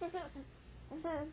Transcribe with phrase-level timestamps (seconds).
[0.00, 0.20] 哼哼
[0.90, 1.32] 哼哼